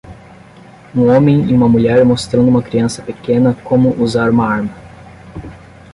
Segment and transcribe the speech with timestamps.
[0.95, 4.73] Um homem e uma mulher mostrando uma criança pequena como usar uma arma.